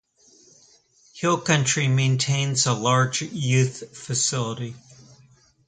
Hill 1.13 1.41
Country 1.41 1.87
maintains 1.87 2.65
a 2.65 2.73
large 2.73 3.21
youth 3.21 3.83
facility. 3.95 4.73